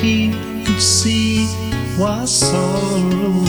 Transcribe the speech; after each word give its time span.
he 0.00 0.30
could 0.64 0.80
see 0.80 1.46
was 1.98 2.30
sorrow. 2.30 3.44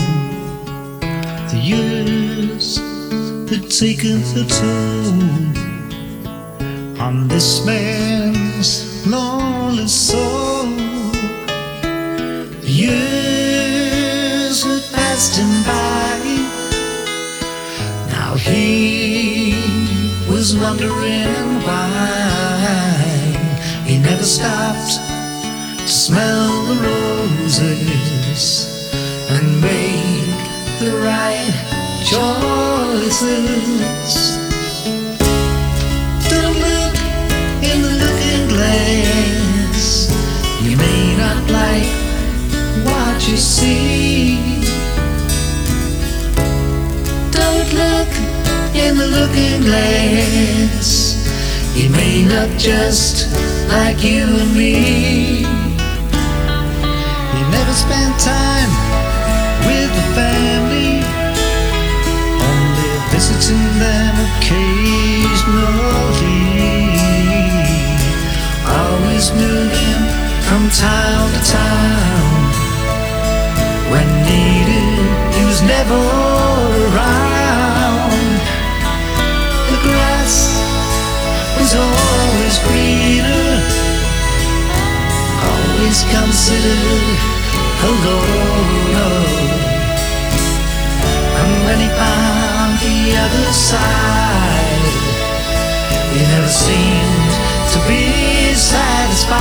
The 1.52 1.60
years 1.62 2.78
had 3.50 3.70
taken 3.70 4.22
a 4.36 4.46
toll 4.58 5.14
on 7.00 7.28
this 7.28 7.66
man's 7.66 9.06
lonely 9.06 9.88
soul. 9.88 10.66
The 12.62 12.72
years 12.86 14.64
had 14.64 14.84
passed 14.94 15.38
him 15.38 15.52
by. 15.70 16.20
Now 18.12 18.34
he 18.36 19.54
was 20.28 20.56
wondering 20.58 21.62
why 21.66 22.60
he 23.86 23.98
never 24.00 24.24
stopped 24.24 25.00
to 25.80 25.88
smell 25.88 26.39
roses 27.50 28.78
and 29.30 29.62
make 29.62 30.38
the 30.80 30.92
right 31.02 31.54
choices. 32.06 33.58
Don't 36.30 36.58
look 36.68 36.96
in 37.64 37.82
the 37.82 37.94
looking 38.04 38.48
glass. 38.50 40.12
You 40.62 40.78
may 40.78 41.18
not 41.18 41.50
like 41.50 41.90
what 42.86 43.28
you 43.28 43.38
see. 43.38 44.38
Don't 47.32 47.74
look 47.74 48.12
in 48.76 48.96
the 48.96 49.08
looking 49.08 49.62
glass. 49.62 51.18
It 51.76 51.90
may 51.90 52.24
not 52.26 52.50
just 52.60 53.28
like 53.70 54.04
you 54.04 54.26
and 54.26 54.56
me. 54.56 55.19
Spent 57.80 58.20
time 58.20 58.72
with 59.66 59.90
the 59.96 60.06
family, 60.14 61.00
only 62.50 62.92
visiting 63.10 63.68
them 63.80 64.14
occasionally. 64.28 65.64
Always 68.68 69.32
moving 69.32 70.02
from 70.48 70.70
town 70.76 71.32
to 71.32 71.42
town. 71.48 72.52
When 73.92 74.08
needed, 74.28 75.00
he 75.36 75.44
was 75.46 75.62
never 75.64 76.00
around. 76.84 78.12
The 79.72 79.80
grass 79.88 80.34
was 81.58 81.72
always 81.76 82.56
greener, 82.68 83.48
always 85.48 86.04
considered 86.12 87.39
alone. 87.84 89.50
And 91.40 91.52
when 91.66 91.80
he 91.80 91.90
found 91.96 92.72
the 92.84 93.00
other 93.24 93.52
side, 93.54 94.94
he 96.14 96.22
never 96.34 96.52
seemed 96.52 97.34
to 97.74 97.80
be 97.88 98.54
satisfied. 98.54 99.40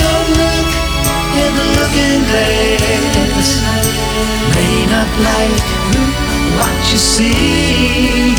Don't 0.00 0.30
look 0.40 0.68
in 1.42 1.50
the 1.58 1.66
looking 1.78 2.20
glass. 2.30 3.48
May 4.54 4.76
not 4.94 5.10
like 5.28 5.66
what 6.58 6.76
you 6.92 6.98
see. 6.98 8.32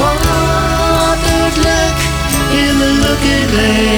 Oh, 0.00 0.14
don't 1.26 1.56
look 1.68 1.98
in 2.62 2.72
the 2.82 2.92
looking 3.04 3.46
glass. 3.52 3.97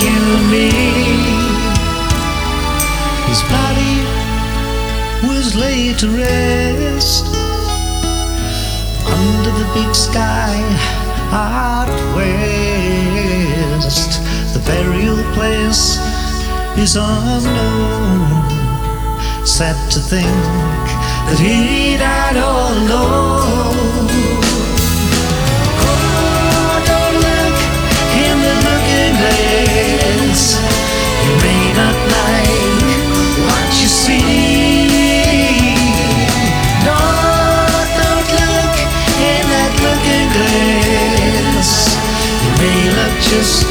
And 0.00 0.50
me. 0.50 0.70
His 3.28 3.42
body 3.54 3.96
was 5.28 5.54
laid 5.54 5.98
to 5.98 6.08
rest 6.08 7.24
under 9.06 9.50
the 9.50 9.66
big 9.74 9.94
sky 9.94 10.54
out 11.32 11.88
west. 12.16 14.10
The 14.54 14.60
burial 14.66 15.22
place 15.34 15.98
is 16.78 16.96
unknown. 16.96 18.44
Sad 19.44 19.90
to 19.92 20.00
think 20.00 20.26
that 21.28 21.38
he 21.38 21.96
died 21.96 22.36
all. 22.36 22.87
just 43.30 43.67